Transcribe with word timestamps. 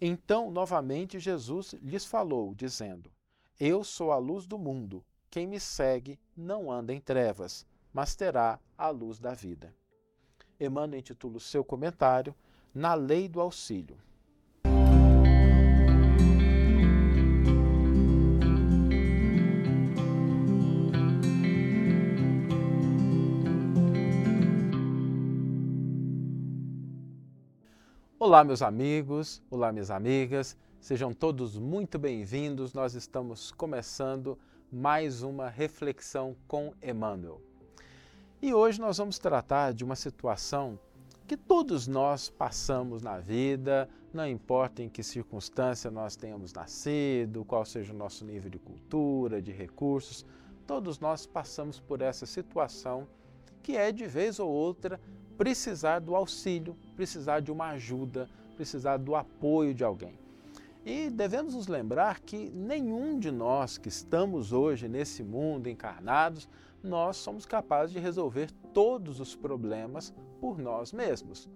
Então, 0.00 0.50
novamente, 0.50 1.18
Jesus 1.18 1.74
lhes 1.82 2.04
falou, 2.04 2.54
dizendo: 2.54 3.10
Eu 3.58 3.82
sou 3.82 4.12
a 4.12 4.18
luz 4.18 4.46
do 4.46 4.58
mundo. 4.58 5.04
Quem 5.30 5.46
me 5.46 5.58
segue 5.58 6.18
não 6.36 6.70
anda 6.70 6.92
em 6.92 7.00
trevas, 7.00 7.66
mas 7.92 8.14
terá 8.14 8.58
a 8.76 8.88
luz 8.88 9.18
da 9.18 9.32
vida. 9.32 9.74
Emmanuel 10.60 11.00
intitula 11.00 11.36
o 11.36 11.40
seu 11.40 11.64
comentário 11.64 12.34
Na 12.74 12.94
Lei 12.94 13.28
do 13.28 13.40
Auxílio. 13.40 13.96
Olá, 28.26 28.42
meus 28.42 28.60
amigos, 28.60 29.40
olá, 29.48 29.70
minhas 29.70 29.88
amigas, 29.88 30.56
sejam 30.80 31.14
todos 31.14 31.56
muito 31.56 31.96
bem-vindos. 31.96 32.74
Nós 32.74 32.96
estamos 32.96 33.52
começando 33.52 34.36
mais 34.68 35.22
uma 35.22 35.48
reflexão 35.48 36.34
com 36.48 36.74
Emmanuel. 36.82 37.40
E 38.42 38.52
hoje 38.52 38.80
nós 38.80 38.98
vamos 38.98 39.16
tratar 39.20 39.72
de 39.72 39.84
uma 39.84 39.94
situação 39.94 40.76
que 41.24 41.36
todos 41.36 41.86
nós 41.86 42.28
passamos 42.28 43.00
na 43.00 43.20
vida, 43.20 43.88
não 44.12 44.26
importa 44.26 44.82
em 44.82 44.88
que 44.88 45.04
circunstância 45.04 45.88
nós 45.88 46.16
tenhamos 46.16 46.52
nascido, 46.52 47.44
qual 47.44 47.64
seja 47.64 47.92
o 47.92 47.96
nosso 47.96 48.24
nível 48.24 48.50
de 48.50 48.58
cultura, 48.58 49.40
de 49.40 49.52
recursos, 49.52 50.26
todos 50.66 50.98
nós 50.98 51.26
passamos 51.26 51.78
por 51.78 52.02
essa 52.02 52.26
situação 52.26 53.06
que 53.62 53.76
é 53.76 53.92
de 53.92 54.04
vez 54.04 54.40
ou 54.40 54.50
outra 54.50 55.00
precisar 55.36 56.00
do 56.00 56.14
auxílio, 56.14 56.76
precisar 56.94 57.40
de 57.40 57.50
uma 57.52 57.70
ajuda, 57.70 58.28
precisar 58.56 58.96
do 58.96 59.14
apoio 59.14 59.74
de 59.74 59.84
alguém. 59.84 60.18
E 60.84 61.10
devemos 61.10 61.54
nos 61.54 61.66
lembrar 61.66 62.20
que 62.20 62.50
nenhum 62.50 63.18
de 63.18 63.30
nós 63.30 63.76
que 63.76 63.88
estamos 63.88 64.52
hoje 64.52 64.88
nesse 64.88 65.22
mundo 65.24 65.68
encarnados, 65.68 66.48
nós 66.82 67.16
somos 67.16 67.44
capazes 67.44 67.92
de 67.92 67.98
resolver 67.98 68.50
todos 68.72 69.18
os 69.18 69.34
problemas 69.34 70.14
por 70.40 70.58
nós 70.58 70.92
mesmos. 70.92 71.50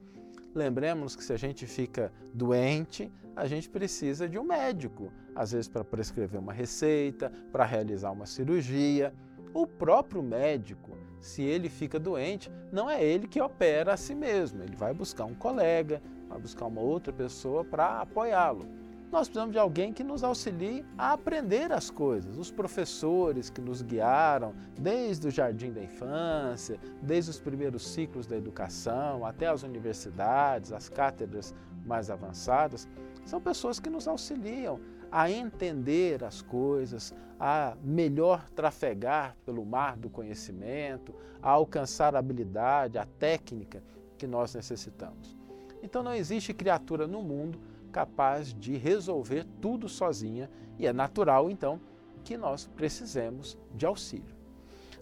Lembremos 0.52 1.14
que 1.14 1.22
se 1.22 1.32
a 1.32 1.36
gente 1.36 1.64
fica 1.64 2.12
doente, 2.34 3.10
a 3.36 3.46
gente 3.46 3.70
precisa 3.70 4.28
de 4.28 4.36
um 4.36 4.42
médico, 4.42 5.12
às 5.34 5.52
vezes 5.52 5.68
para 5.68 5.84
prescrever 5.84 6.40
uma 6.40 6.52
receita, 6.52 7.32
para 7.52 7.64
realizar 7.64 8.10
uma 8.10 8.26
cirurgia. 8.26 9.14
O 9.54 9.66
próprio 9.66 10.22
médico, 10.22 10.90
se 11.20 11.42
ele 11.42 11.68
fica 11.68 11.98
doente, 11.98 12.50
não 12.72 12.90
é 12.90 13.02
ele 13.04 13.28
que 13.28 13.40
opera 13.40 13.92
a 13.92 13.96
si 13.96 14.14
mesmo, 14.14 14.62
ele 14.62 14.74
vai 14.74 14.94
buscar 14.94 15.24
um 15.24 15.34
colega, 15.34 16.02
vai 16.28 16.38
buscar 16.38 16.66
uma 16.66 16.80
outra 16.80 17.12
pessoa 17.12 17.64
para 17.64 18.00
apoiá-lo. 18.00 18.66
Nós 19.10 19.26
precisamos 19.26 19.52
de 19.52 19.58
alguém 19.58 19.92
que 19.92 20.04
nos 20.04 20.22
auxilie 20.22 20.84
a 20.96 21.12
aprender 21.12 21.72
as 21.72 21.90
coisas. 21.90 22.38
Os 22.38 22.52
professores 22.52 23.50
que 23.50 23.60
nos 23.60 23.82
guiaram 23.82 24.54
desde 24.78 25.26
o 25.26 25.30
jardim 25.32 25.72
da 25.72 25.82
infância, 25.82 26.78
desde 27.02 27.32
os 27.32 27.40
primeiros 27.40 27.88
ciclos 27.88 28.24
da 28.24 28.36
educação, 28.36 29.26
até 29.26 29.48
as 29.48 29.64
universidades, 29.64 30.72
as 30.72 30.88
cátedras 30.88 31.52
mais 31.84 32.08
avançadas, 32.08 32.88
são 33.24 33.40
pessoas 33.40 33.80
que 33.80 33.90
nos 33.90 34.06
auxiliam 34.06 34.78
a 35.10 35.30
entender 35.30 36.22
as 36.22 36.40
coisas, 36.40 37.14
a 37.38 37.76
melhor 37.82 38.48
trafegar 38.50 39.36
pelo 39.44 39.64
mar 39.64 39.96
do 39.96 40.08
conhecimento, 40.08 41.14
a 41.42 41.50
alcançar 41.50 42.14
a 42.14 42.18
habilidade, 42.18 42.98
a 42.98 43.06
técnica 43.06 43.82
que 44.16 44.26
nós 44.26 44.54
necessitamos. 44.54 45.36
Então 45.82 46.02
não 46.02 46.14
existe 46.14 46.52
criatura 46.52 47.06
no 47.06 47.22
mundo 47.22 47.58
capaz 47.90 48.54
de 48.54 48.76
resolver 48.76 49.44
tudo 49.60 49.88
sozinha 49.88 50.48
e 50.78 50.86
é 50.86 50.92
natural 50.92 51.50
então 51.50 51.80
que 52.22 52.36
nós 52.36 52.66
precisemos 52.76 53.58
de 53.74 53.86
auxílio. 53.86 54.36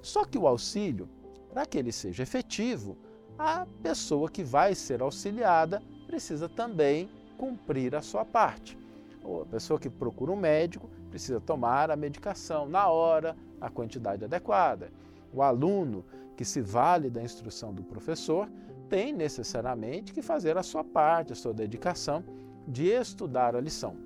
Só 0.00 0.24
que 0.24 0.38
o 0.38 0.46
auxílio, 0.46 1.08
para 1.50 1.66
que 1.66 1.76
ele 1.76 1.92
seja 1.92 2.22
efetivo, 2.22 2.96
a 3.36 3.66
pessoa 3.82 4.30
que 4.30 4.44
vai 4.44 4.74
ser 4.74 5.02
auxiliada 5.02 5.82
precisa 6.06 6.48
também 6.48 7.10
cumprir 7.36 7.94
a 7.94 8.00
sua 8.00 8.24
parte 8.24 8.78
a 9.24 9.46
pessoa 9.46 9.78
que 9.78 9.90
procura 9.90 10.32
um 10.32 10.36
médico 10.36 10.88
precisa 11.10 11.40
tomar 11.40 11.90
a 11.90 11.96
medicação 11.96 12.68
na 12.68 12.88
hora, 12.88 13.36
a 13.60 13.68
quantidade 13.68 14.24
adequada. 14.24 14.90
O 15.32 15.42
aluno 15.42 16.04
que 16.36 16.44
se 16.44 16.60
vale 16.60 17.10
da 17.10 17.22
instrução 17.22 17.72
do 17.72 17.82
professor 17.82 18.48
tem 18.88 19.12
necessariamente 19.12 20.12
que 20.12 20.22
fazer 20.22 20.56
a 20.56 20.62
sua 20.62 20.82
parte, 20.82 21.32
a 21.32 21.36
sua 21.36 21.52
dedicação 21.52 22.24
de 22.66 22.86
estudar 22.86 23.54
a 23.54 23.60
lição. 23.60 23.96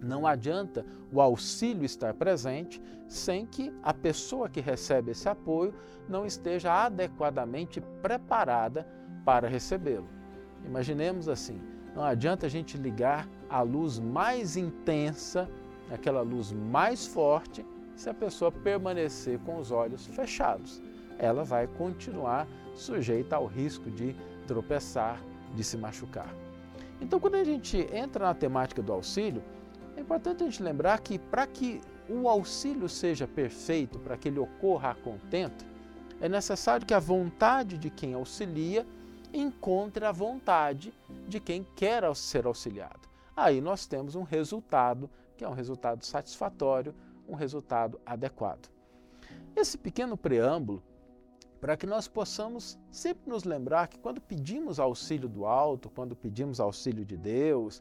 Não 0.00 0.26
adianta 0.26 0.84
o 1.12 1.20
auxílio 1.20 1.84
estar 1.84 2.12
presente 2.14 2.82
sem 3.06 3.46
que 3.46 3.72
a 3.82 3.94
pessoa 3.94 4.48
que 4.48 4.60
recebe 4.60 5.12
esse 5.12 5.28
apoio 5.28 5.72
não 6.08 6.26
esteja 6.26 6.72
adequadamente 6.72 7.80
preparada 8.02 8.86
para 9.24 9.48
recebê-lo. 9.48 10.08
Imaginemos 10.64 11.28
assim: 11.28 11.60
não 11.94 12.02
adianta 12.02 12.46
a 12.46 12.48
gente 12.48 12.76
ligar 12.76 13.28
a 13.48 13.62
luz 13.62 13.98
mais 13.98 14.56
intensa, 14.56 15.48
aquela 15.90 16.22
luz 16.22 16.52
mais 16.52 17.06
forte, 17.06 17.64
se 17.94 18.08
a 18.08 18.14
pessoa 18.14 18.50
permanecer 18.50 19.38
com 19.40 19.58
os 19.58 19.70
olhos 19.70 20.06
fechados. 20.06 20.82
Ela 21.18 21.44
vai 21.44 21.66
continuar 21.66 22.48
sujeita 22.74 23.36
ao 23.36 23.46
risco 23.46 23.90
de 23.90 24.16
tropeçar, 24.46 25.22
de 25.54 25.62
se 25.62 25.76
machucar. 25.76 26.34
Então, 27.00 27.20
quando 27.20 27.34
a 27.34 27.44
gente 27.44 27.76
entra 27.92 28.26
na 28.26 28.34
temática 28.34 28.82
do 28.82 28.92
auxílio, 28.92 29.42
é 29.96 30.00
importante 30.00 30.42
a 30.42 30.46
gente 30.46 30.62
lembrar 30.62 30.98
que 31.00 31.18
para 31.18 31.46
que 31.46 31.80
o 32.08 32.28
auxílio 32.28 32.88
seja 32.88 33.26
perfeito, 33.26 33.98
para 33.98 34.16
que 34.16 34.28
ele 34.28 34.38
ocorra 34.38 34.90
a 34.90 34.94
contento, 34.94 35.64
é 36.20 36.28
necessário 36.28 36.86
que 36.86 36.94
a 36.94 36.98
vontade 36.98 37.76
de 37.76 37.90
quem 37.90 38.14
auxilia 38.14 38.86
encontre 39.32 40.04
a 40.04 40.12
vontade 40.12 40.92
de 41.26 41.40
quem 41.40 41.66
quer 41.76 42.04
ser 42.14 42.46
auxiliado. 42.46 43.08
Aí 43.36 43.60
nós 43.60 43.86
temos 43.86 44.14
um 44.14 44.22
resultado 44.22 45.08
que 45.36 45.44
é 45.44 45.48
um 45.48 45.54
resultado 45.54 46.04
satisfatório, 46.04 46.94
um 47.26 47.34
resultado 47.34 48.00
adequado. 48.04 48.68
Esse 49.56 49.78
pequeno 49.78 50.16
preâmbulo 50.16 50.82
para 51.60 51.76
que 51.76 51.86
nós 51.86 52.08
possamos 52.08 52.76
sempre 52.90 53.30
nos 53.30 53.44
lembrar 53.44 53.86
que 53.86 53.98
quando 53.98 54.20
pedimos 54.20 54.80
auxílio 54.80 55.28
do 55.28 55.46
alto, 55.46 55.88
quando 55.88 56.16
pedimos 56.16 56.58
auxílio 56.58 57.04
de 57.04 57.16
Deus, 57.16 57.80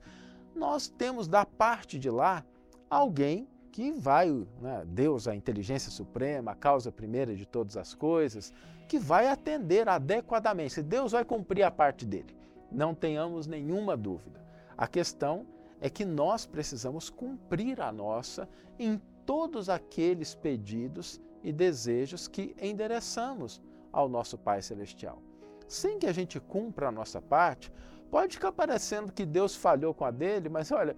nós 0.56 0.88
temos 0.88 1.28
da 1.28 1.46
parte 1.46 1.98
de 1.98 2.10
lá 2.10 2.46
alguém 2.90 3.48
que 3.72 3.92
vai, 3.92 4.30
né, 4.62 4.84
Deus, 4.86 5.28
a 5.28 5.36
inteligência 5.36 5.90
suprema, 5.90 6.52
a 6.52 6.56
causa 6.56 6.92
primeira 6.92 7.36
de 7.36 7.46
todas 7.46 7.78
as 7.78 7.94
coisas, 7.94 8.54
que 8.92 9.00
vai 9.00 9.26
atender 9.30 9.88
adequadamente. 9.88 10.74
Se 10.74 10.84
Deus 10.84 11.14
vai 11.14 11.24
cumprir 11.24 11.64
a 11.64 11.72
parte 11.72 12.06
dele, 12.06 12.36
não 12.70 12.94
tenhamos 12.94 13.48
nenhuma 13.48 13.96
dúvida. 13.96 14.42
A 14.78 14.86
questão 14.86 15.48
é 15.80 15.90
que 15.90 16.04
nós 16.04 16.46
precisamos 16.46 17.10
cumprir 17.10 17.80
a 17.80 17.90
nossa 17.90 18.50
em 18.78 19.02
todos 19.26 19.70
aqueles 19.70 20.36
pedidos 20.36 21.22
e 21.42 21.54
desejos 21.54 22.28
que 22.28 22.54
endereçamos 22.62 23.62
ao 23.94 24.10
nosso 24.10 24.38
Pai 24.38 24.62
Celestial. 24.62 25.22
Sem 25.70 25.98
que 25.98 26.06
a 26.06 26.12
gente 26.12 26.38
cumpra 26.38 26.90
a 26.90 26.92
nossa 26.92 27.22
parte, 27.22 27.72
pode 28.10 28.36
ficar 28.36 28.52
parecendo 28.52 29.14
que 29.14 29.26
Deus 29.26 29.56
falhou 29.56 29.94
com 29.94 30.04
a 30.04 30.12
dele, 30.12 30.50
mas 30.50 30.70
olha, 30.70 30.98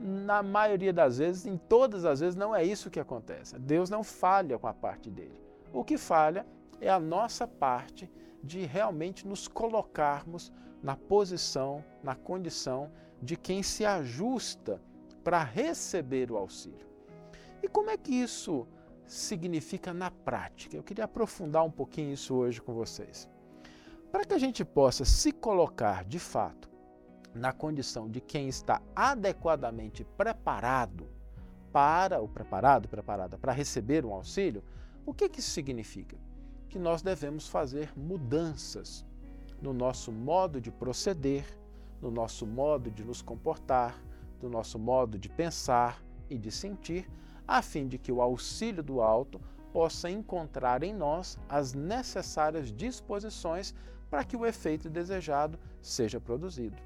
na 0.00 0.42
maioria 0.42 0.90
das 0.90 1.18
vezes, 1.18 1.44
em 1.44 1.58
todas 1.58 2.06
as 2.06 2.20
vezes, 2.20 2.34
não 2.34 2.56
é 2.56 2.64
isso 2.64 2.90
que 2.90 2.98
acontece. 2.98 3.58
Deus 3.58 3.90
não 3.90 4.02
falha 4.02 4.58
com 4.58 4.66
a 4.66 4.72
parte 4.72 5.10
dele. 5.10 5.38
O 5.70 5.84
que 5.84 5.98
falha 5.98 6.46
é 6.80 6.88
a 6.88 7.00
nossa 7.00 7.46
parte 7.46 8.10
de 8.42 8.64
realmente 8.64 9.26
nos 9.26 9.48
colocarmos 9.48 10.52
na 10.82 10.96
posição, 10.96 11.84
na 12.02 12.14
condição 12.14 12.90
de 13.20 13.36
quem 13.36 13.62
se 13.62 13.84
ajusta 13.84 14.80
para 15.24 15.42
receber 15.42 16.30
o 16.30 16.36
auxílio. 16.36 16.86
E 17.62 17.68
como 17.68 17.90
é 17.90 17.96
que 17.96 18.14
isso 18.14 18.66
significa 19.06 19.92
na 19.92 20.10
prática? 20.10 20.76
Eu 20.76 20.82
queria 20.82 21.04
aprofundar 21.04 21.64
um 21.64 21.70
pouquinho 21.70 22.12
isso 22.12 22.34
hoje 22.34 22.62
com 22.62 22.74
vocês. 22.74 23.28
Para 24.12 24.24
que 24.24 24.34
a 24.34 24.38
gente 24.38 24.64
possa 24.64 25.04
se 25.04 25.32
colocar 25.32 26.04
de 26.04 26.18
fato 26.18 26.70
na 27.34 27.52
condição 27.52 28.08
de 28.08 28.20
quem 28.20 28.48
está 28.48 28.80
adequadamente 28.94 30.04
preparado 30.16 31.08
para 31.72 32.20
o 32.20 32.28
preparado, 32.28 32.88
preparada 32.88 33.36
para 33.36 33.52
receber 33.52 34.06
um 34.06 34.14
auxílio, 34.14 34.62
o 35.04 35.12
que, 35.12 35.28
que 35.28 35.40
isso 35.40 35.50
significa? 35.50 36.16
Que 36.76 36.82
nós 36.82 37.00
devemos 37.00 37.48
fazer 37.48 37.90
mudanças 37.96 39.02
no 39.62 39.72
nosso 39.72 40.12
modo 40.12 40.60
de 40.60 40.70
proceder, 40.70 41.58
no 42.02 42.10
nosso 42.10 42.46
modo 42.46 42.90
de 42.90 43.02
nos 43.02 43.22
comportar, 43.22 43.98
no 44.42 44.50
nosso 44.50 44.78
modo 44.78 45.18
de 45.18 45.26
pensar 45.26 46.04
e 46.28 46.36
de 46.36 46.52
sentir, 46.52 47.10
a 47.48 47.62
fim 47.62 47.88
de 47.88 47.96
que 47.96 48.12
o 48.12 48.20
auxílio 48.20 48.82
do 48.82 49.00
alto 49.00 49.40
possa 49.72 50.10
encontrar 50.10 50.82
em 50.82 50.92
nós 50.92 51.38
as 51.48 51.72
necessárias 51.72 52.70
disposições 52.70 53.74
para 54.10 54.22
que 54.22 54.36
o 54.36 54.44
efeito 54.44 54.90
desejado 54.90 55.58
seja 55.80 56.20
produzido. 56.20 56.76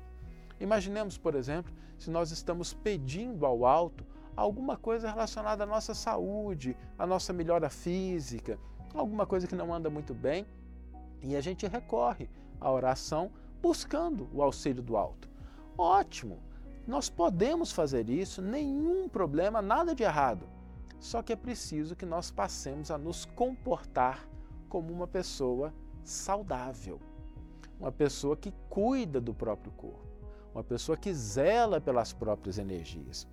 Imaginemos, 0.60 1.18
por 1.18 1.34
exemplo, 1.34 1.74
se 1.98 2.10
nós 2.10 2.30
estamos 2.30 2.72
pedindo 2.72 3.44
ao 3.44 3.66
alto 3.66 4.06
alguma 4.36 4.76
coisa 4.76 5.10
relacionada 5.10 5.64
à 5.64 5.66
nossa 5.66 5.94
saúde, 5.94 6.76
à 6.96 7.04
nossa 7.04 7.32
melhora 7.32 7.68
física, 7.68 8.56
alguma 8.98 9.26
coisa 9.26 9.46
que 9.46 9.54
não 9.54 9.72
anda 9.72 9.88
muito 9.90 10.14
bem, 10.14 10.46
e 11.22 11.36
a 11.36 11.40
gente 11.40 11.66
recorre 11.66 12.28
à 12.60 12.70
oração 12.70 13.30
buscando 13.62 14.28
o 14.32 14.42
auxílio 14.42 14.82
do 14.82 14.96
alto. 14.96 15.28
Ótimo! 15.76 16.38
Nós 16.86 17.08
podemos 17.08 17.70
fazer 17.70 18.08
isso, 18.08 18.42
nenhum 18.42 19.08
problema, 19.08 19.62
nada 19.62 19.94
de 19.94 20.02
errado. 20.02 20.48
Só 20.98 21.22
que 21.22 21.32
é 21.32 21.36
preciso 21.36 21.94
que 21.94 22.04
nós 22.04 22.30
passemos 22.30 22.90
a 22.90 22.98
nos 22.98 23.24
comportar 23.24 24.28
como 24.68 24.92
uma 24.92 25.06
pessoa 25.06 25.72
saudável, 26.02 27.00
uma 27.78 27.92
pessoa 27.92 28.36
que 28.36 28.52
cuida 28.68 29.20
do 29.20 29.32
próprio 29.32 29.72
corpo, 29.72 30.06
uma 30.54 30.64
pessoa 30.64 30.96
que 30.96 31.12
zela 31.14 31.80
pelas 31.80 32.12
próprias 32.12 32.58
energias. 32.58 33.26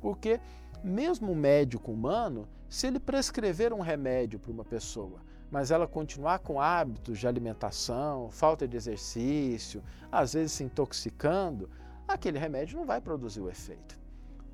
Porque 0.00 0.40
mesmo 0.82 1.32
o 1.32 1.36
médico 1.36 1.92
humano, 1.92 2.48
se 2.68 2.86
ele 2.86 2.98
prescrever 2.98 3.72
um 3.72 3.80
remédio 3.80 4.38
para 4.38 4.50
uma 4.50 4.64
pessoa, 4.64 5.20
mas 5.50 5.70
ela 5.70 5.86
continuar 5.86 6.38
com 6.38 6.60
hábitos 6.60 7.18
de 7.18 7.28
alimentação, 7.28 8.30
falta 8.30 8.66
de 8.66 8.76
exercício, 8.76 9.82
às 10.10 10.32
vezes 10.32 10.52
se 10.52 10.64
intoxicando, 10.64 11.68
aquele 12.08 12.38
remédio 12.38 12.78
não 12.78 12.86
vai 12.86 13.00
produzir 13.00 13.40
o 13.40 13.50
efeito. 13.50 14.00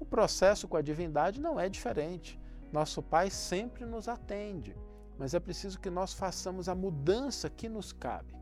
O 0.00 0.04
processo 0.04 0.66
com 0.66 0.76
a 0.76 0.82
divindade 0.82 1.40
não 1.40 1.58
é 1.58 1.68
diferente. 1.68 2.38
Nosso 2.72 3.02
Pai 3.02 3.30
sempre 3.30 3.84
nos 3.84 4.08
atende, 4.08 4.76
mas 5.18 5.34
é 5.34 5.40
preciso 5.40 5.80
que 5.80 5.90
nós 5.90 6.12
façamos 6.12 6.68
a 6.68 6.74
mudança 6.74 7.48
que 7.48 7.68
nos 7.68 7.92
cabe. 7.92 8.34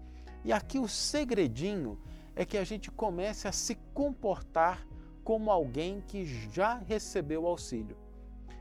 E 0.44 0.52
aqui 0.52 0.78
o 0.78 0.88
segredinho 0.88 1.98
é 2.34 2.44
que 2.44 2.58
a 2.58 2.64
gente 2.64 2.90
comece 2.90 3.48
a 3.48 3.52
se 3.52 3.74
comportar 3.94 4.86
como 5.26 5.50
alguém 5.50 6.00
que 6.06 6.24
já 6.24 6.74
recebeu 6.74 7.48
auxílio. 7.48 7.96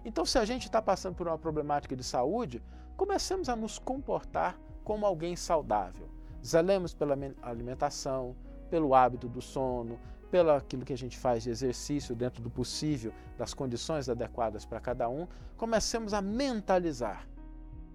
Então, 0.04 0.26
se 0.26 0.40
a 0.40 0.44
gente 0.44 0.64
está 0.66 0.82
passando 0.82 1.14
por 1.14 1.28
uma 1.28 1.38
problemática 1.38 1.96
de 1.96 2.04
saúde, 2.04 2.60
comecemos 2.98 3.50
a 3.50 3.56
nos 3.56 3.78
comportar 3.78 4.60
como 4.84 5.06
alguém 5.06 5.36
saudável. 5.36 6.10
Zelemos 6.44 6.92
pela 6.92 7.16
alimentação, 7.44 8.36
pelo 8.68 8.96
hábito 8.96 9.30
do 9.30 9.44
sono, 9.44 10.00
pelo 10.32 10.50
aquilo 10.50 10.84
que 10.84 10.94
a 10.94 10.98
gente 10.98 11.20
faz 11.20 11.44
de 11.44 11.52
exercício 11.52 12.16
dentro 12.16 12.42
do 12.42 12.50
possível, 12.50 13.14
das 13.38 13.54
condições 13.54 14.10
adequadas 14.10 14.66
para 14.66 14.80
cada 14.80 15.08
um, 15.08 15.28
comecemos 15.56 16.16
a 16.16 16.22
mentalizar, 16.22 17.28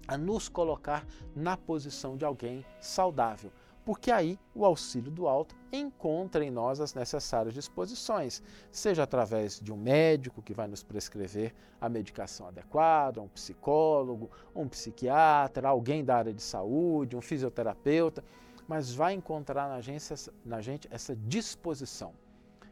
a 0.06 0.16
nos 0.16 0.48
colocar 0.48 1.04
na 1.34 1.56
posição 1.56 2.16
de 2.16 2.24
alguém 2.24 2.64
saudável, 2.80 3.50
porque 3.84 4.10
aí 4.10 4.38
o 4.54 4.64
auxílio 4.64 5.10
do 5.10 5.26
alto 5.26 5.56
encontra 5.72 6.44
em 6.44 6.50
nós 6.50 6.80
as 6.80 6.94
necessárias 6.94 7.54
disposições, 7.54 8.42
seja 8.70 9.02
através 9.02 9.58
de 9.58 9.72
um 9.72 9.76
médico 9.76 10.42
que 10.42 10.54
vai 10.54 10.68
nos 10.68 10.82
prescrever 10.82 11.54
a 11.80 11.88
medicação 11.88 12.48
adequada, 12.48 13.20
um 13.20 13.28
psicólogo, 13.28 14.30
um 14.54 14.68
psiquiatra, 14.68 15.68
alguém 15.68 16.04
da 16.04 16.16
área 16.16 16.34
de 16.34 16.42
saúde, 16.42 17.16
um 17.16 17.20
fisioterapeuta, 17.20 18.24
mas 18.68 18.94
vai 18.94 19.14
encontrar 19.14 19.68
na 19.68 19.80
gente, 19.80 20.04
na 20.44 20.60
gente 20.60 20.88
essa 20.90 21.16
disposição 21.16 22.12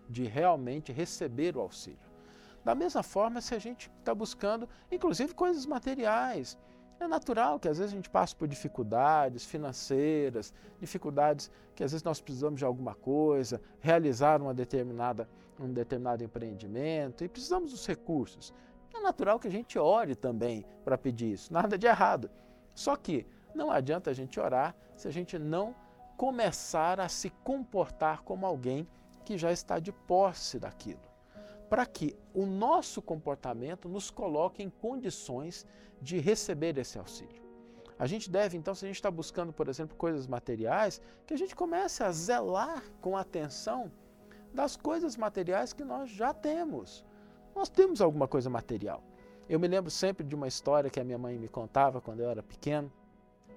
de 0.08 0.24
realmente 0.24 0.92
receber 0.92 1.56
o 1.56 1.60
auxílio. 1.60 1.98
Da 2.64 2.74
mesma 2.74 3.02
forma, 3.02 3.40
se 3.40 3.54
a 3.54 3.58
gente 3.58 3.90
está 3.98 4.14
buscando, 4.14 4.68
inclusive, 4.92 5.34
coisas 5.34 5.64
materiais, 5.64 6.58
é 7.00 7.06
natural 7.06 7.58
que 7.58 7.68
às 7.68 7.78
vezes 7.78 7.92
a 7.92 7.96
gente 7.96 8.10
passe 8.10 8.34
por 8.34 8.48
dificuldades 8.48 9.44
financeiras, 9.44 10.52
dificuldades 10.80 11.50
que 11.74 11.84
às 11.84 11.92
vezes 11.92 12.02
nós 12.02 12.20
precisamos 12.20 12.58
de 12.58 12.64
alguma 12.64 12.94
coisa, 12.94 13.60
realizar 13.80 14.42
uma 14.42 14.52
determinada, 14.52 15.28
um 15.60 15.72
determinado 15.72 16.24
empreendimento 16.24 17.24
e 17.24 17.28
precisamos 17.28 17.70
dos 17.70 17.86
recursos. 17.86 18.52
É 18.94 19.00
natural 19.00 19.38
que 19.38 19.46
a 19.46 19.50
gente 19.50 19.78
ore 19.78 20.14
também 20.16 20.64
para 20.84 20.98
pedir 20.98 21.32
isso, 21.32 21.52
nada 21.52 21.78
de 21.78 21.86
errado. 21.86 22.30
Só 22.74 22.96
que 22.96 23.26
não 23.54 23.70
adianta 23.70 24.10
a 24.10 24.14
gente 24.14 24.38
orar 24.40 24.74
se 24.96 25.06
a 25.06 25.10
gente 25.10 25.38
não 25.38 25.74
começar 26.16 26.98
a 26.98 27.08
se 27.08 27.30
comportar 27.30 28.22
como 28.22 28.44
alguém 28.44 28.88
que 29.24 29.38
já 29.38 29.52
está 29.52 29.78
de 29.78 29.92
posse 29.92 30.58
daquilo, 30.58 31.00
para 31.68 31.84
que 31.86 32.16
o 32.32 32.46
nosso 32.46 33.02
comportamento 33.02 33.88
nos 33.88 34.10
coloque 34.10 34.62
em 34.62 34.70
condições 34.70 35.66
de 36.00 36.18
receber 36.18 36.78
esse 36.78 36.98
auxílio. 36.98 37.42
A 37.98 38.06
gente 38.06 38.30
deve, 38.30 38.56
então, 38.56 38.74
se 38.74 38.84
a 38.84 38.88
gente 38.88 38.96
está 38.96 39.10
buscando, 39.10 39.52
por 39.52 39.68
exemplo, 39.68 39.96
coisas 39.96 40.26
materiais, 40.26 41.00
que 41.26 41.34
a 41.34 41.36
gente 41.36 41.54
comece 41.56 42.02
a 42.02 42.12
zelar 42.12 42.82
com 43.00 43.16
atenção 43.16 43.90
das 44.54 44.76
coisas 44.76 45.16
materiais 45.16 45.72
que 45.72 45.84
nós 45.84 46.08
já 46.08 46.32
temos. 46.32 47.04
Nós 47.54 47.68
temos 47.68 48.00
alguma 48.00 48.28
coisa 48.28 48.48
material. 48.48 49.02
Eu 49.48 49.58
me 49.58 49.66
lembro 49.66 49.90
sempre 49.90 50.24
de 50.24 50.34
uma 50.34 50.46
história 50.46 50.88
que 50.88 51.00
a 51.00 51.04
minha 51.04 51.18
mãe 51.18 51.38
me 51.38 51.48
contava 51.48 52.00
quando 52.00 52.20
eu 52.20 52.30
era 52.30 52.42
pequeno, 52.42 52.92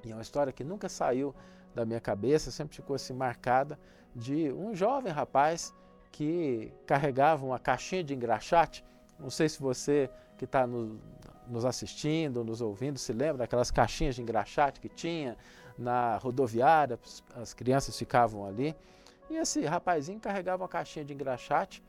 e 0.03 0.11
é 0.11 0.15
uma 0.15 0.21
história 0.21 0.51
que 0.51 0.63
nunca 0.63 0.89
saiu 0.89 1.35
da 1.75 1.85
minha 1.85 1.99
cabeça, 1.99 2.49
sempre 2.49 2.75
ficou 2.75 2.95
assim 2.95 3.13
marcada, 3.13 3.79
de 4.15 4.51
um 4.51 4.73
jovem 4.73 5.11
rapaz 5.11 5.73
que 6.11 6.73
carregava 6.85 7.45
uma 7.45 7.59
caixinha 7.59 8.03
de 8.03 8.13
engraxate. 8.13 8.83
Não 9.19 9.29
sei 9.29 9.47
se 9.47 9.59
você 9.61 10.09
que 10.37 10.45
está 10.45 10.65
no, 10.65 10.99
nos 11.47 11.65
assistindo, 11.65 12.43
nos 12.43 12.61
ouvindo, 12.61 12.97
se 12.97 13.13
lembra 13.13 13.39
daquelas 13.39 13.71
caixinhas 13.71 14.15
de 14.15 14.21
engraxate 14.21 14.79
que 14.79 14.89
tinha 14.89 15.37
na 15.77 16.17
rodoviária, 16.17 16.99
as 17.35 17.53
crianças 17.53 17.97
ficavam 17.97 18.45
ali. 18.45 18.75
E 19.29 19.35
esse 19.35 19.63
rapazinho 19.65 20.19
carregava 20.19 20.63
uma 20.63 20.69
caixinha 20.69 21.05
de 21.05 21.13
engraxate 21.13 21.83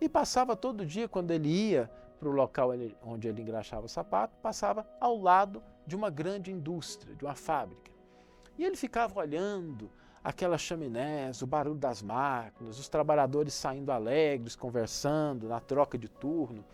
e 0.00 0.08
passava 0.08 0.56
todo 0.56 0.84
dia, 0.84 1.08
quando 1.08 1.30
ele 1.30 1.48
ia 1.48 1.90
para 2.18 2.28
o 2.28 2.32
local 2.32 2.70
onde 3.02 3.28
ele 3.28 3.42
engraxava 3.42 3.86
o 3.86 3.88
sapato, 3.88 4.36
passava 4.42 4.86
ao 5.00 5.16
lado 5.16 5.62
de 5.86 5.94
uma 5.94 6.10
grande 6.10 6.50
indústria, 6.50 7.14
de 7.14 7.24
uma 7.24 7.34
fábrica. 7.34 7.90
E 8.56 8.64
ele 8.64 8.76
ficava 8.76 9.18
olhando 9.20 9.90
aquelas 10.22 10.60
chaminés, 10.60 11.42
o 11.42 11.46
barulho 11.46 11.78
das 11.78 12.02
máquinas, 12.02 12.78
os 12.78 12.88
trabalhadores 12.88 13.54
saindo 13.54 13.92
alegres, 13.92 14.56
conversando 14.56 15.48
na 15.48 15.60
troca 15.60 15.96
de 15.96 16.08
turno. 16.08 16.64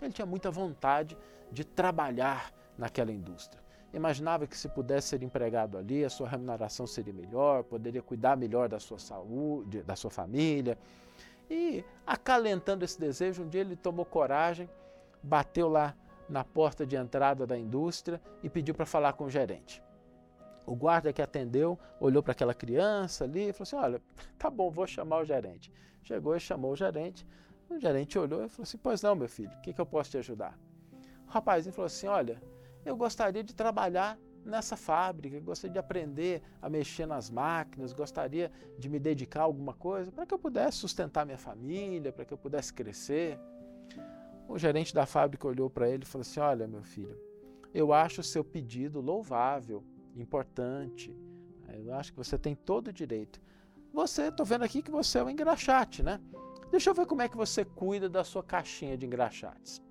Ele 0.00 0.12
tinha 0.12 0.26
muita 0.26 0.50
vontade 0.50 1.16
de 1.50 1.64
trabalhar 1.64 2.52
naquela 2.76 3.12
indústria. 3.12 3.62
Imaginava 3.92 4.46
que 4.46 4.56
se 4.56 4.68
pudesse 4.68 5.08
ser 5.08 5.22
empregado 5.22 5.78
ali, 5.78 6.04
a 6.04 6.10
sua 6.10 6.28
remuneração 6.28 6.86
seria 6.86 7.12
melhor, 7.12 7.64
poderia 7.64 8.02
cuidar 8.02 8.36
melhor 8.36 8.68
da 8.68 8.78
sua 8.78 8.98
saúde, 8.98 9.82
da 9.82 9.96
sua 9.96 10.10
família. 10.10 10.76
E 11.50 11.82
acalentando 12.06 12.84
esse 12.84 13.00
desejo, 13.00 13.42
um 13.42 13.48
dia 13.48 13.62
ele 13.62 13.76
tomou 13.76 14.04
coragem, 14.04 14.68
bateu 15.22 15.68
lá 15.68 15.94
na 16.28 16.44
porta 16.44 16.86
de 16.86 16.96
entrada 16.96 17.46
da 17.46 17.58
indústria 17.58 18.20
e 18.42 18.50
pediu 18.50 18.74
para 18.74 18.84
falar 18.84 19.14
com 19.14 19.24
o 19.24 19.30
gerente. 19.30 19.82
O 20.68 20.76
guarda 20.76 21.14
que 21.14 21.22
atendeu 21.22 21.78
olhou 21.98 22.22
para 22.22 22.32
aquela 22.32 22.52
criança 22.52 23.24
ali 23.24 23.48
e 23.48 23.52
falou 23.54 23.62
assim: 23.62 23.76
Olha, 23.76 24.02
tá 24.38 24.50
bom, 24.50 24.70
vou 24.70 24.86
chamar 24.86 25.20
o 25.20 25.24
gerente. 25.24 25.72
Chegou 26.02 26.36
e 26.36 26.40
chamou 26.40 26.72
o 26.72 26.76
gerente. 26.76 27.26
O 27.70 27.78
gerente 27.78 28.18
olhou 28.18 28.44
e 28.44 28.48
falou 28.50 28.64
assim: 28.64 28.76
Pois 28.76 29.00
não, 29.00 29.14
meu 29.14 29.30
filho, 29.30 29.50
o 29.50 29.62
que, 29.62 29.72
que 29.72 29.80
eu 29.80 29.86
posso 29.86 30.10
te 30.10 30.18
ajudar? 30.18 30.58
O 31.26 31.30
rapazinho 31.30 31.74
falou 31.74 31.86
assim: 31.86 32.06
Olha, 32.06 32.42
eu 32.84 32.94
gostaria 32.94 33.42
de 33.42 33.54
trabalhar 33.54 34.18
nessa 34.44 34.76
fábrica, 34.76 35.40
gostaria 35.40 35.72
de 35.72 35.78
aprender 35.78 36.42
a 36.60 36.68
mexer 36.68 37.06
nas 37.06 37.30
máquinas, 37.30 37.94
gostaria 37.94 38.52
de 38.78 38.90
me 38.90 38.98
dedicar 38.98 39.40
a 39.40 39.44
alguma 39.44 39.72
coisa 39.72 40.12
para 40.12 40.26
que 40.26 40.34
eu 40.34 40.38
pudesse 40.38 40.76
sustentar 40.76 41.24
minha 41.24 41.38
família, 41.38 42.12
para 42.12 42.26
que 42.26 42.32
eu 42.34 42.38
pudesse 42.38 42.74
crescer. 42.74 43.40
O 44.46 44.58
gerente 44.58 44.92
da 44.92 45.06
fábrica 45.06 45.48
olhou 45.48 45.70
para 45.70 45.88
ele 45.88 46.02
e 46.02 46.06
falou 46.06 46.20
assim: 46.20 46.40
Olha, 46.40 46.66
meu 46.66 46.82
filho, 46.82 47.18
eu 47.72 47.90
acho 47.90 48.20
o 48.20 48.24
seu 48.24 48.44
pedido 48.44 49.00
louvável, 49.00 49.82
importante. 50.20 51.14
Eu 51.68 51.94
acho 51.94 52.12
que 52.12 52.18
você 52.18 52.38
tem 52.38 52.54
todo 52.54 52.88
o 52.88 52.92
direito. 52.92 53.40
Você, 53.92 54.28
estou 54.28 54.44
vendo 54.44 54.64
aqui 54.64 54.82
que 54.82 54.90
você 54.90 55.18
é 55.18 55.24
um 55.24 55.30
engraxate, 55.30 56.02
né? 56.02 56.20
Deixa 56.70 56.90
eu 56.90 56.94
ver 56.94 57.06
como 57.06 57.22
é 57.22 57.28
que 57.28 57.36
você 57.36 57.64
cuida 57.64 58.08
da 58.08 58.22
sua 58.24 58.42
caixinha 58.42 58.96
de 58.96 59.06
engraxates. 59.06 59.82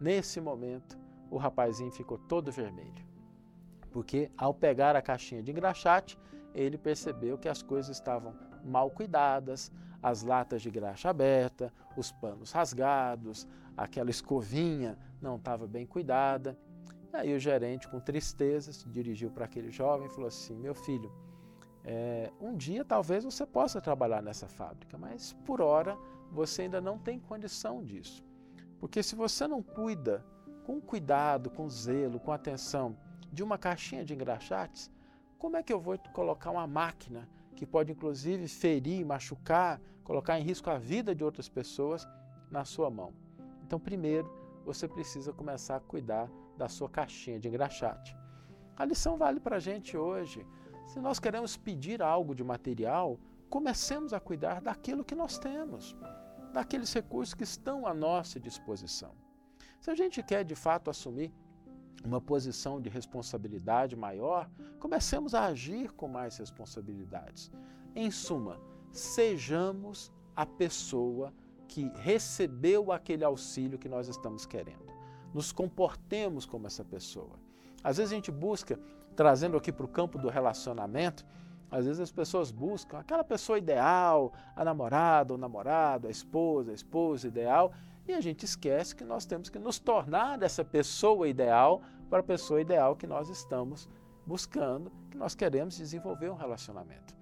Nesse 0.00 0.40
momento, 0.40 0.98
o 1.30 1.36
rapazinho 1.36 1.90
ficou 1.90 2.18
todo 2.18 2.52
vermelho. 2.52 3.04
Porque 3.90 4.30
ao 4.36 4.54
pegar 4.54 4.96
a 4.96 5.02
caixinha 5.02 5.42
de 5.42 5.50
engraxate, 5.50 6.18
ele 6.54 6.78
percebeu 6.78 7.36
que 7.36 7.48
as 7.48 7.62
coisas 7.62 7.96
estavam 7.96 8.34
mal 8.64 8.90
cuidadas, 8.90 9.70
as 10.02 10.22
latas 10.22 10.62
de 10.62 10.70
graxa 10.70 11.10
aberta, 11.10 11.72
os 11.96 12.12
panos 12.12 12.52
rasgados, 12.52 13.46
aquela 13.76 14.10
escovinha 14.10 14.98
não 15.20 15.36
estava 15.36 15.66
bem 15.66 15.86
cuidada. 15.86 16.58
Aí 17.12 17.34
o 17.34 17.38
gerente, 17.38 17.88
com 17.88 18.00
tristeza, 18.00 18.72
se 18.72 18.88
dirigiu 18.88 19.30
para 19.30 19.44
aquele 19.44 19.70
jovem 19.70 20.06
e 20.06 20.10
falou 20.10 20.28
assim: 20.28 20.56
Meu 20.56 20.74
filho, 20.74 21.12
é, 21.84 22.32
um 22.40 22.56
dia 22.56 22.84
talvez 22.84 23.24
você 23.24 23.46
possa 23.46 23.80
trabalhar 23.80 24.22
nessa 24.22 24.48
fábrica, 24.48 24.98
mas 24.98 25.32
por 25.44 25.60
hora 25.60 25.96
você 26.30 26.62
ainda 26.62 26.80
não 26.80 26.98
tem 26.98 27.18
condição 27.18 27.82
disso. 27.82 28.24
Porque 28.78 29.02
se 29.02 29.14
você 29.14 29.46
não 29.46 29.62
cuida 29.62 30.24
com 30.64 30.80
cuidado, 30.80 31.48
com 31.48 31.68
zelo, 31.68 32.18
com 32.18 32.32
atenção 32.32 32.96
de 33.32 33.42
uma 33.42 33.56
caixinha 33.56 34.04
de 34.04 34.14
engraxates, 34.14 34.90
como 35.38 35.56
é 35.56 35.62
que 35.62 35.72
eu 35.72 35.80
vou 35.80 35.96
colocar 36.12 36.50
uma 36.50 36.66
máquina 36.66 37.28
que 37.54 37.64
pode 37.64 37.92
inclusive 37.92 38.48
ferir, 38.48 39.06
machucar, 39.06 39.80
colocar 40.02 40.38
em 40.38 40.42
risco 40.42 40.68
a 40.68 40.78
vida 40.78 41.14
de 41.14 41.24
outras 41.24 41.48
pessoas 41.48 42.06
na 42.50 42.64
sua 42.64 42.90
mão. 42.90 43.12
Então, 43.62 43.78
primeiro, 43.78 44.30
você 44.64 44.86
precisa 44.86 45.32
começar 45.32 45.76
a 45.76 45.80
cuidar 45.80 46.28
da 46.56 46.68
sua 46.68 46.88
caixinha 46.88 47.38
de 47.38 47.48
engraxate. 47.48 48.16
A 48.76 48.84
lição 48.84 49.16
vale 49.16 49.40
para 49.40 49.56
a 49.56 49.60
gente 49.60 49.96
hoje. 49.96 50.46
Se 50.86 51.00
nós 51.00 51.18
queremos 51.18 51.56
pedir 51.56 52.02
algo 52.02 52.34
de 52.34 52.44
material, 52.44 53.18
comecemos 53.48 54.12
a 54.12 54.20
cuidar 54.20 54.60
daquilo 54.60 55.04
que 55.04 55.14
nós 55.14 55.38
temos, 55.38 55.96
daqueles 56.52 56.92
recursos 56.92 57.34
que 57.34 57.44
estão 57.44 57.86
à 57.86 57.94
nossa 57.94 58.38
disposição. 58.38 59.14
Se 59.80 59.90
a 59.90 59.94
gente 59.94 60.22
quer 60.22 60.44
de 60.44 60.54
fato 60.54 60.90
assumir 60.90 61.32
uma 62.04 62.20
posição 62.20 62.80
de 62.80 62.88
responsabilidade 62.88 63.96
maior, 63.96 64.50
comecemos 64.78 65.34
a 65.34 65.46
agir 65.46 65.92
com 65.92 66.08
mais 66.08 66.36
responsabilidades. 66.38 67.50
Em 67.94 68.10
suma, 68.10 68.60
sejamos 68.92 70.12
a 70.34 70.44
pessoa 70.44 71.32
que 71.66 71.90
recebeu 71.96 72.92
aquele 72.92 73.24
auxílio 73.24 73.78
que 73.78 73.88
nós 73.88 74.08
estamos 74.08 74.46
querendo. 74.46 74.95
Nos 75.36 75.52
comportemos 75.52 76.46
como 76.46 76.66
essa 76.66 76.82
pessoa. 76.82 77.38
Às 77.84 77.98
vezes 77.98 78.10
a 78.10 78.14
gente 78.14 78.32
busca, 78.32 78.80
trazendo 79.14 79.54
aqui 79.54 79.70
para 79.70 79.84
o 79.84 79.88
campo 79.88 80.16
do 80.16 80.30
relacionamento, 80.30 81.26
às 81.70 81.84
vezes 81.84 82.00
as 82.00 82.10
pessoas 82.10 82.50
buscam 82.50 82.98
aquela 82.98 83.22
pessoa 83.22 83.58
ideal, 83.58 84.32
a 84.56 84.64
namorada, 84.64 85.34
o 85.34 85.36
namorado, 85.36 86.08
a 86.08 86.10
esposa, 86.10 86.70
a 86.70 86.74
esposa 86.74 87.28
ideal, 87.28 87.70
e 88.08 88.14
a 88.14 88.20
gente 88.22 88.44
esquece 88.44 88.96
que 88.96 89.04
nós 89.04 89.26
temos 89.26 89.50
que 89.50 89.58
nos 89.58 89.78
tornar 89.78 90.42
essa 90.42 90.64
pessoa 90.64 91.28
ideal 91.28 91.82
para 92.08 92.20
a 92.20 92.22
pessoa 92.22 92.58
ideal 92.58 92.96
que 92.96 93.06
nós 93.06 93.28
estamos 93.28 93.90
buscando, 94.24 94.90
que 95.10 95.18
nós 95.18 95.34
queremos 95.34 95.76
desenvolver 95.76 96.30
um 96.30 96.34
relacionamento. 96.34 97.14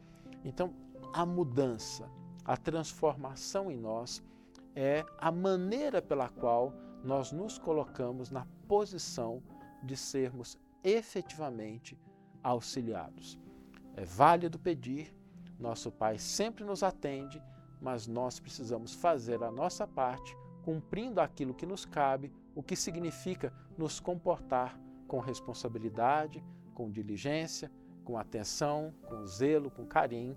Então, 0.44 0.73
a 1.12 1.26
mudança, 1.26 2.09
a 2.44 2.56
transformação 2.56 3.73
em 3.73 3.76
nós 3.76 4.23
é 4.76 5.04
a 5.18 5.33
maneira 5.33 6.00
pela 6.00 6.28
qual 6.28 6.73
nós 7.04 7.30
nos 7.30 7.58
colocamos 7.58 8.30
na 8.30 8.46
posição 8.66 9.42
de 9.82 9.94
sermos 9.96 10.58
efetivamente 10.82 11.99
auxiliados. 12.42 13.38
É 13.94 14.04
válido 14.04 14.58
pedir, 14.58 15.14
nosso 15.58 15.92
Pai 15.92 16.18
sempre 16.18 16.64
nos 16.64 16.82
atende, 16.82 17.42
mas 17.80 18.06
nós 18.06 18.40
precisamos 18.40 18.94
fazer 18.94 19.42
a 19.42 19.50
nossa 19.50 19.87
parte, 19.87 20.34
cumprindo 20.64 21.20
aquilo 21.20 21.54
que 21.54 21.66
nos 21.66 21.84
cabe, 21.84 22.32
o 22.54 22.62
que 22.62 22.75
significa 22.75 23.52
nos 23.76 24.00
comportar 24.00 24.80
com 25.06 25.20
responsabilidade, 25.20 26.42
com 26.73 26.90
diligência, 26.90 27.70
com 28.02 28.16
atenção, 28.16 28.94
com 29.06 29.26
zelo, 29.26 29.70
com 29.70 29.84
carinho, 29.84 30.37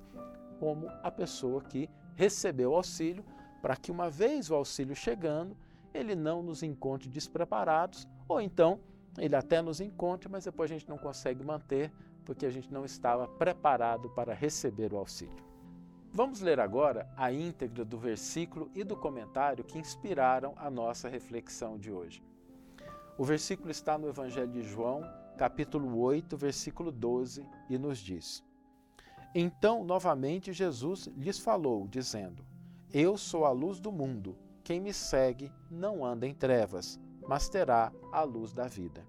como 0.60 0.90
a 1.02 1.10
pessoa 1.10 1.62
que 1.62 1.90
recebeu 2.16 2.76
auxílio, 2.76 3.24
para 3.62 3.76
que 3.76 3.92
uma 3.92 4.10
vez 4.10 4.52
o 4.52 4.56
auxílio 4.56 4.96
chegando, 4.96 5.56
ele 5.98 6.16
não 6.16 6.42
nos 6.44 6.64
encontre 6.64 7.10
despreparados, 7.10 8.08
ou 8.28 8.40
então 8.40 8.80
ele 9.18 9.36
até 9.36 9.62
nos 9.62 9.82
encontre, 9.82 10.30
mas 10.30 10.46
depois 10.46 10.70
a 10.70 10.74
gente 10.74 10.88
não 10.88 10.98
consegue 10.98 11.44
manter 11.44 11.92
porque 12.24 12.46
a 12.46 12.50
gente 12.50 12.72
não 12.72 12.86
estava 12.86 13.28
preparado 13.28 14.10
para 14.10 14.34
receber 14.34 14.94
o 14.94 14.98
auxílio. 14.98 15.48
Vamos 16.14 16.42
ler 16.42 16.60
agora 16.60 17.10
a 17.16 17.32
íntegra 17.32 17.86
do 17.86 17.98
versículo 17.98 18.70
e 18.74 18.84
do 18.84 18.96
comentário 18.96 19.64
que 19.64 19.78
inspiraram 19.78 20.54
a 20.58 20.70
nossa 20.70 21.08
reflexão 21.08 21.78
de 21.78 21.92
hoje. 21.92 22.24
O 23.18 23.24
versículo 23.24 23.72
está 23.72 23.98
no 23.98 24.08
Evangelho 24.08 24.52
de 24.52 24.62
João, 24.62 25.02
capítulo 25.38 26.00
8, 26.00 26.36
versículo 26.38 26.92
12, 26.92 27.46
e 27.70 27.78
nos 27.78 28.00
diz: 28.00 28.44
Então, 29.34 29.84
novamente, 29.84 30.54
Jesus 30.54 31.08
lhes 31.16 31.40
falou, 31.40 31.88
dizendo: 31.88 32.46
Eu 32.92 33.18
sou 33.18 33.46
a 33.46 33.52
luz 33.52 33.80
do 33.80 33.92
mundo. 33.92 34.38
Quem 34.68 34.82
me 34.82 34.92
segue 34.92 35.50
não 35.72 36.04
anda 36.04 36.28
em 36.28 36.34
trevas, 36.34 37.00
mas 37.26 37.48
terá 37.48 37.90
a 38.12 38.24
luz 38.24 38.52
da 38.52 38.68
vida. 38.68 39.08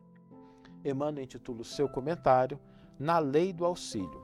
Emmanuel 0.84 1.24
intitula 1.24 1.62
o 1.62 1.64
seu 1.64 1.88
comentário 1.88 2.60
na 2.96 3.18
lei 3.18 3.52
do 3.52 3.64
auxílio. 3.64 4.22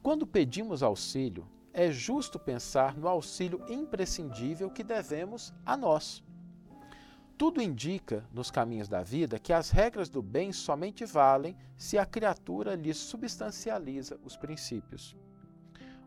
Quando 0.00 0.24
pedimos 0.24 0.84
auxílio, 0.84 1.48
é 1.72 1.90
justo 1.90 2.38
pensar 2.38 2.96
no 2.96 3.08
auxílio 3.08 3.60
imprescindível 3.68 4.70
que 4.70 4.84
devemos 4.84 5.52
a 5.66 5.76
nós. 5.76 6.22
Tudo 7.36 7.60
indica, 7.60 8.24
nos 8.32 8.52
caminhos 8.52 8.88
da 8.88 9.02
vida, 9.02 9.36
que 9.36 9.52
as 9.52 9.70
regras 9.70 10.08
do 10.08 10.22
bem 10.22 10.52
somente 10.52 11.04
valem 11.04 11.56
se 11.76 11.98
a 11.98 12.06
criatura 12.06 12.76
lhes 12.76 12.98
substancializa 12.98 14.16
os 14.24 14.36
princípios. 14.36 15.16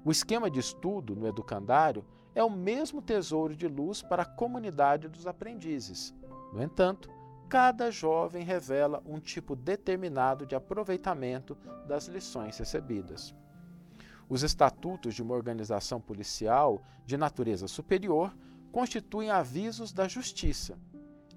O 0.06 0.12
esquema 0.12 0.50
de 0.50 0.62
estudo 0.62 1.14
no 1.14 1.28
educandário 1.28 2.06
é 2.36 2.44
o 2.44 2.50
mesmo 2.50 3.02
tesouro 3.02 3.56
de 3.56 3.68
luz 3.68 4.02
para 4.02 4.24
a 4.24 4.26
comunidade 4.26 5.08
dos 5.08 5.26
aprendizes. 5.26 6.14
No 6.54 6.62
entanto, 6.62 7.10
cada 7.48 7.90
jovem 7.90 8.44
revela 8.44 9.02
um 9.06 9.20
tipo 9.20 9.56
determinado 9.56 10.46
de 10.46 10.54
aproveitamento 10.54 11.58
das 11.88 12.08
lições 12.08 12.58
recebidas. 12.58 13.34
Os 14.28 14.44
estatutos 14.44 15.16
de 15.16 15.24
uma 15.24 15.34
organização 15.34 16.02
policial 16.02 16.84
de 17.06 17.16
natureza 17.16 17.68
superior 17.68 18.36
constituem 18.72 19.30
avisos 19.30 19.94
da 19.94 20.08
justiça, 20.08 20.78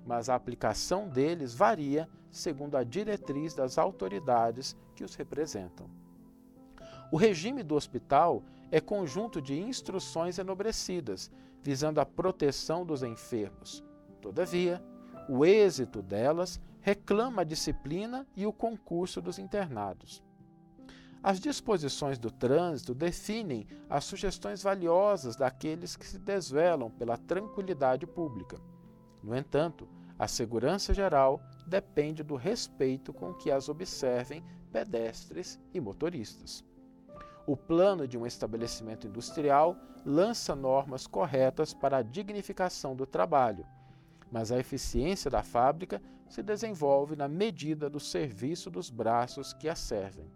mas 0.05 0.28
a 0.28 0.35
aplicação 0.35 1.09
deles 1.09 1.55
varia 1.55 2.09
segundo 2.31 2.76
a 2.76 2.83
diretriz 2.83 3.55
das 3.55 3.78
autoridades 3.78 4.76
que 4.97 5.05
os 5.05 5.14
representam. 5.14 5.88
O 7.12 7.17
regime 7.17 7.62
do 7.62 7.75
hospital 7.75 8.43
é 8.70 8.80
conjunto 8.80 9.40
de 9.40 9.58
instruções 9.58 10.38
enobrecidas, 10.38 11.30
visando 11.62 12.00
a 12.00 12.06
proteção 12.06 12.84
dos 12.84 13.02
enfermos. 13.02 13.84
Todavia, 14.20 14.82
o 15.28 15.44
êxito 15.44 16.02
delas 16.02 16.60
reclama 16.80 17.42
a 17.42 17.44
disciplina 17.44 18.26
e 18.37 18.46
o 18.46 18.52
concurso 18.52 19.20
dos 19.20 19.38
internados. 19.38 20.22
As 21.22 21.40
disposições 21.40 22.18
do 22.18 22.30
trânsito 22.30 22.94
definem 22.94 23.66
as 23.90 24.04
sugestões 24.04 24.62
valiosas 24.62 25.34
daqueles 25.34 25.96
que 25.96 26.06
se 26.06 26.18
desvelam 26.18 26.90
pela 26.90 27.16
tranquilidade 27.16 28.06
pública. 28.06 28.56
No 29.22 29.37
entanto, 29.37 29.88
a 30.18 30.28
segurança 30.28 30.94
geral 30.94 31.40
depende 31.66 32.22
do 32.22 32.37
respeito 32.37 33.12
com 33.12 33.34
que 33.34 33.50
as 33.50 33.68
observem 33.68 34.44
pedestres 34.72 35.58
e 35.75 35.80
motoristas. 35.80 36.64
O 37.49 37.57
plano 37.57 38.07
de 38.07 38.17
um 38.17 38.25
estabelecimento 38.25 39.09
industrial 39.09 39.76
lança 40.05 40.55
normas 40.55 41.07
corretas 41.07 41.75
para 41.75 41.97
a 41.97 42.02
dignificação 42.02 42.95
do 42.95 43.05
trabalho 43.05 43.67
mas 44.31 44.52
a 44.52 44.59
eficiência 44.59 45.31
da 45.31 45.43
fábrica 45.43 46.02
se 46.28 46.43
desenvolve 46.43 47.17
na 47.17 47.28
medida 47.28 47.88
do 47.88 47.99
serviço 47.99 48.71
dos 48.71 48.90
braços 48.90 49.52
que 49.52 49.69
a 49.69 49.75
servem. 49.75 50.31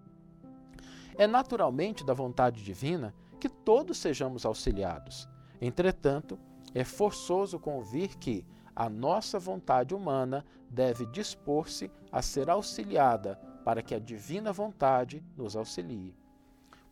É 1.16 1.26
naturalmente 1.26 2.04
da 2.04 2.14
vontade 2.14 2.64
divina 2.64 3.14
que 3.38 3.48
todos 3.48 3.98
sejamos 3.98 4.46
auxiliados. 4.46 5.28
Entretanto, 5.60 6.38
é 6.74 6.84
forçoso 6.84 7.58
convir 7.58 8.16
que 8.18 8.46
a 8.74 8.88
nossa 8.88 9.38
vontade 9.38 9.94
humana 9.94 10.44
deve 10.70 11.04
dispor-se 11.06 11.90
a 12.10 12.22
ser 12.22 12.48
auxiliada 12.48 13.36
para 13.62 13.82
que 13.82 13.94
a 13.94 13.98
divina 13.98 14.52
vontade 14.52 15.22
nos 15.36 15.54
auxilie. 15.54 16.16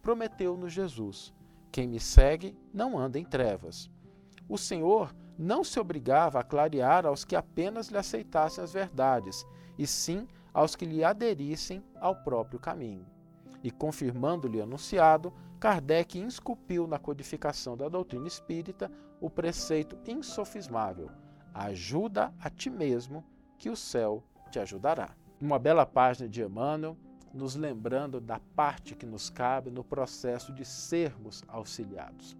Prometeu-nos 0.03 0.73
Jesus: 0.73 1.33
quem 1.71 1.87
me 1.87 2.01
segue 2.01 2.57
não 2.73 2.99
anda 2.99 3.19
em 3.19 3.25
trevas. 3.25 3.91
O 4.49 4.59
Senhor 4.59 5.15
não 5.39 5.63
se 5.63 5.79
obrigava 5.79 6.41
a 6.41 6.45
clarear 6.45 7.07
aos 7.07 7.25
que 7.25 7.37
apenas 7.37 7.89
lhe 7.89 7.97
aceitassem 7.97 8.63
as 8.63 8.73
verdades, 8.73 9.47
e 9.79 9.87
sim 9.87 10.27
aos 10.53 10.75
que 10.75 10.85
lhe 10.85 11.05
aderissem 11.05 11.83
ao 12.01 12.17
próprio 12.17 12.59
caminho. 12.59 13.07
E 13.63 13.71
confirmando-lhe 13.71 14.61
anunciado, 14.61 15.33
Kardec 15.61 16.19
esculpiu 16.19 16.87
na 16.87 16.99
codificação 16.99 17.77
da 17.77 17.89
doutrina 17.89 18.27
espírita 18.27 18.91
o 19.21 19.31
preceito 19.31 19.97
insofismável: 20.07 21.11
ajuda 21.55 22.35
a 22.41 22.51
ti 22.51 22.71
mesmo, 22.71 23.25
que 23.59 23.71
o 23.71 23.77
céu 23.77 24.25
te 24.51 24.59
ajudará. 24.59 25.11
Uma 25.41 25.59
bela 25.59 25.87
página 25.87 26.29
de 26.29 26.43
Emmanuel, 26.43 26.97
nos 27.33 27.55
lembrando 27.55 28.21
da 28.21 28.41
parte 28.57 28.95
que 28.95 29.07
nos 29.07 29.31
cabe 29.31 29.71
no 29.71 29.85
processo 29.85 30.53
de 30.53 30.65
sermos 30.65 31.45
auxiliados. 31.49 32.37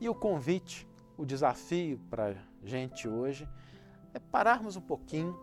E 0.00 0.08
o 0.08 0.14
convite 0.14 0.86
o 1.16 1.24
desafio 1.24 2.00
para 2.10 2.30
a 2.30 2.34
gente 2.66 3.08
hoje 3.08 3.48
é 4.14 4.18
pararmos 4.18 4.76
um 4.76 4.80
pouquinho 4.80 5.38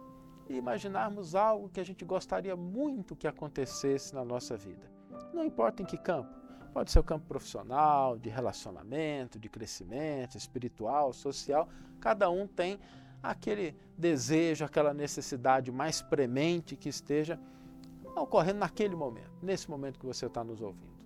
e 0.48 0.56
imaginarmos 0.56 1.36
algo 1.36 1.70
que 1.70 1.80
a 1.80 1.84
gente 1.84 2.04
gostaria 2.04 2.56
muito 2.56 3.16
que 3.16 3.28
acontecesse 3.28 4.14
na 4.14 4.26
nossa 4.26 4.58
vida. 4.58 4.92
Não 5.34 5.46
importa 5.46 5.82
em 5.82 5.86
que 5.86 5.98
campo, 5.98 6.30
pode 6.74 6.92
ser 6.92 7.00
o 7.00 7.04
campo 7.04 7.26
profissional, 7.28 8.18
de 8.18 8.30
relacionamento, 8.30 9.40
de 9.40 9.48
crescimento, 9.48 10.38
espiritual, 10.38 11.14
social, 11.14 11.70
cada 12.00 12.30
um 12.30 12.48
tem 12.48 12.80
aquele 13.22 13.76
desejo, 13.98 14.66
aquela 14.66 14.94
necessidade 14.94 15.72
mais 15.72 16.02
premente 16.02 16.76
que 16.76 16.90
esteja 16.90 17.40
ocorrendo 18.16 18.60
naquele 18.60 18.96
momento, 18.96 19.32
nesse 19.42 19.70
momento 19.70 20.00
que 20.00 20.06
você 20.06 20.26
está 20.26 20.44
nos 20.44 20.62
ouvindo. 20.62 21.00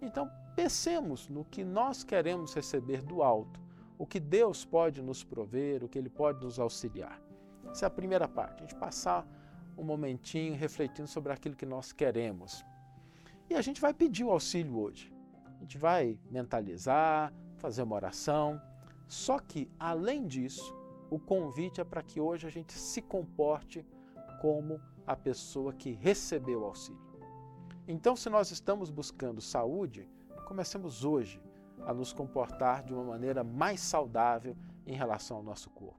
Então, 0.00 0.30
pensemos 0.54 1.28
no 1.28 1.44
que 1.44 1.64
nós 1.64 2.04
queremos 2.04 2.54
receber 2.54 3.02
do 3.02 3.22
alto, 3.22 3.60
o 3.98 4.06
que 4.06 4.20
Deus 4.20 4.64
pode 4.64 5.02
nos 5.02 5.24
prover, 5.24 5.82
o 5.82 5.88
que 5.88 5.98
Ele 5.98 6.08
pode 6.08 6.44
nos 6.44 6.58
auxiliar. 6.58 7.20
Essa 7.70 7.86
é 7.86 7.88
a 7.88 7.90
primeira 7.90 8.28
parte, 8.28 8.62
a 8.62 8.66
gente 8.66 8.76
passar 8.76 9.26
um 9.76 9.82
momentinho 9.82 10.54
refletindo 10.54 11.08
sobre 11.08 11.32
aquilo 11.32 11.56
que 11.56 11.66
nós 11.66 11.92
queremos. 11.92 12.64
E 13.50 13.54
a 13.54 13.62
gente 13.62 13.80
vai 13.80 13.94
pedir 13.94 14.24
o 14.24 14.30
auxílio 14.30 14.78
hoje. 14.78 15.12
A 15.56 15.60
gente 15.60 15.78
vai 15.78 16.18
mentalizar, 16.30 17.32
fazer 17.56 17.82
uma 17.82 17.96
oração. 17.96 18.60
Só 19.06 19.38
que, 19.38 19.70
além 19.78 20.26
disso, 20.26 20.74
o 21.10 21.18
convite 21.18 21.80
é 21.80 21.84
para 21.84 22.02
que 22.02 22.20
hoje 22.20 22.46
a 22.46 22.50
gente 22.50 22.72
se 22.72 23.00
comporte 23.00 23.84
como 24.40 24.80
a 25.08 25.16
pessoa 25.16 25.72
que 25.72 25.92
recebeu 25.92 26.60
o 26.60 26.64
auxílio. 26.66 27.00
Então, 27.88 28.14
se 28.14 28.28
nós 28.28 28.50
estamos 28.50 28.90
buscando 28.90 29.40
saúde, 29.40 30.06
comecemos 30.46 31.02
hoje 31.02 31.40
a 31.86 31.94
nos 31.94 32.12
comportar 32.12 32.82
de 32.84 32.92
uma 32.92 33.02
maneira 33.04 33.42
mais 33.42 33.80
saudável 33.80 34.54
em 34.86 34.94
relação 34.94 35.38
ao 35.38 35.42
nosso 35.42 35.70
corpo. 35.70 35.98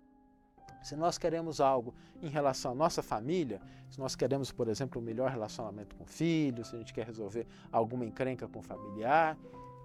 Se 0.83 0.95
nós 0.95 1.17
queremos 1.17 1.59
algo 1.59 1.95
em 2.21 2.29
relação 2.29 2.73
à 2.73 2.75
nossa 2.75 3.01
família, 3.01 3.59
se 3.89 3.99
nós 3.99 4.15
queremos, 4.15 4.51
por 4.51 4.67
exemplo, 4.67 5.01
um 5.01 5.03
melhor 5.03 5.31
relacionamento 5.31 5.95
com 5.95 6.05
filhos, 6.05 6.67
se 6.67 6.75
a 6.75 6.77
gente 6.79 6.93
quer 6.93 7.07
resolver 7.07 7.47
alguma 7.71 8.05
encrenca 8.05 8.47
com 8.47 8.59
o 8.59 8.63
familiar, 8.63 9.35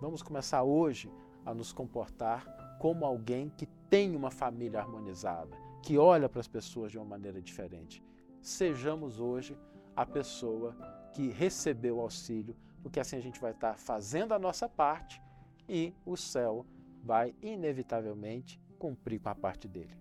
vamos 0.03 0.23
começar 0.23 0.63
hoje 0.63 1.11
a 1.47 1.55
nos 1.55 1.73
comportar 1.73 2.45
como 2.79 3.07
alguém 3.07 3.49
que 3.49 3.65
tem 3.89 4.15
uma 4.15 4.31
família 4.31 4.81
harmonizada, 4.81 5.57
que 5.83 5.97
olha 5.97 6.29
para 6.29 6.41
as 6.41 6.49
pessoas 6.49 6.93
de 6.93 6.99
uma 6.99 7.07
maneira 7.07 7.41
diferente. 7.41 8.05
Sejamos 8.45 9.21
hoje 9.21 9.57
a 9.97 10.05
pessoa 10.05 10.77
que 11.15 11.31
recebeu 11.31 11.97
o 11.97 12.01
auxílio, 12.03 12.55
porque 12.83 13.01
assim 13.01 13.17
a 13.17 13.23
gente 13.23 13.41
vai 13.41 13.53
estar 13.53 13.79
fazendo 13.79 14.35
a 14.35 14.39
nossa 14.39 14.69
parte 14.69 15.19
e 15.67 15.95
o 16.05 16.15
céu 16.15 16.67
vai 17.03 17.35
inevitavelmente 17.41 18.61
cumprir 18.79 19.19
com 19.19 19.31
a 19.31 19.35
parte 19.35 19.67
dele. 19.67 19.97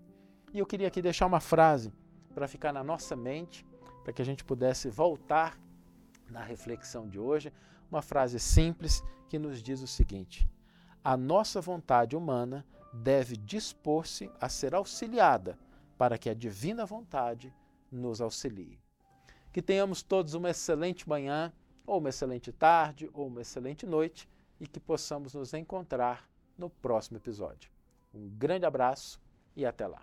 E 0.54 0.60
eu 0.60 0.66
queria 0.66 0.90
aqui 0.90 1.02
deixar 1.02 1.26
uma 1.26 1.40
frase 1.40 1.94
para 2.36 2.46
ficar 2.46 2.74
na 2.74 2.84
nossa 2.84 3.16
mente, 3.16 3.66
para 4.04 4.12
que 4.12 4.22
a 4.22 4.26
gente 4.26 4.44
pudesse 4.44 4.90
voltar 4.90 5.58
na 6.30 6.44
reflexão 6.44 7.08
de 7.08 7.18
hoje, 7.18 7.50
uma 7.90 8.02
frase 8.02 8.42
simples 8.42 9.02
que 9.30 9.40
nos 9.40 9.64
diz 9.64 9.82
o 9.82 9.88
seguinte: 9.88 10.46
A 11.02 11.16
nossa 11.16 11.62
vontade 11.62 12.14
humana 12.14 12.66
deve 12.94 13.38
dispor-se 13.38 14.30
a 14.38 14.50
ser 14.50 14.76
auxiliada 14.76 15.58
para 15.98 16.18
que 16.18 16.30
a 16.30 16.34
divina 16.34 16.86
vontade 16.86 17.54
nos 17.96 18.22
auxilie. 18.22 18.80
Que 19.52 19.62
tenhamos 19.62 20.02
todos 20.02 20.34
uma 20.34 20.50
excelente 20.50 21.08
manhã, 21.08 21.54
ou 21.86 22.00
uma 22.00 22.10
excelente 22.10 22.52
tarde, 22.52 23.10
ou 23.14 23.28
uma 23.28 23.42
excelente 23.42 23.86
noite 23.86 24.28
e 24.60 24.68
que 24.68 24.80
possamos 24.80 25.34
nos 25.34 25.54
encontrar 25.54 26.30
no 26.58 26.70
próximo 26.70 27.18
episódio. 27.18 27.70
Um 28.14 28.30
grande 28.30 28.66
abraço 28.66 29.22
e 29.56 29.66
até 29.66 29.88
lá. 29.88 30.02